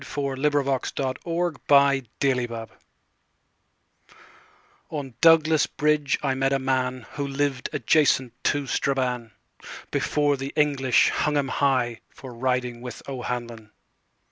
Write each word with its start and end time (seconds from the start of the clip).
Ballad 0.15 0.45
of 0.55 0.95
Douglas 0.95 1.61
Bridge 2.19 2.49
ON 4.89 5.13
Douglas 5.21 5.67
Bridge 5.67 6.17
I 6.23 6.33
met 6.33 6.51
a 6.51 6.57
manWho 6.57 7.31
lived 7.31 7.69
adjacent 7.71 8.33
to 8.45 8.65
Strabane, 8.65 9.29
Before 9.91 10.37
the 10.37 10.53
English 10.55 11.11
hung 11.11 11.37
him 11.37 11.49
highFor 11.49 12.33
riding 12.35 12.81
with 12.81 13.07
O'Hanlon. 13.07 13.69